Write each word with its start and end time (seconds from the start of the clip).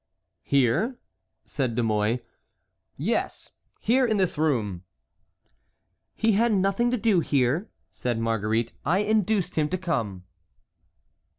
"Here?" 0.41 0.97
said 1.45 1.75
De 1.75 1.83
Mouy. 1.83 2.21
"Yes, 2.97 3.51
here, 3.79 4.03
in 4.03 4.17
this 4.17 4.35
room," 4.35 4.81
repeated 6.17 6.31
Henry. 6.31 6.31
"He 6.31 6.31
had 6.39 6.53
nothing 6.53 6.89
to 6.89 6.97
do 6.97 7.19
here," 7.19 7.69
said 7.91 8.17
Marguerite; 8.17 8.73
"I 8.83 9.01
induced 9.01 9.57
him 9.57 9.69
to 9.69 9.77
come." 9.77 10.23